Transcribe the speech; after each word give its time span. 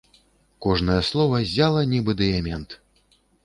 Кожнае 0.65 0.95
слова 1.11 1.43
ззяла, 1.49 1.87
нібы 1.95 2.19
дыямент. 2.25 2.69